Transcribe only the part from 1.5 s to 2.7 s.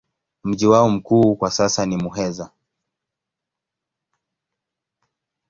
sasa ni Muheza.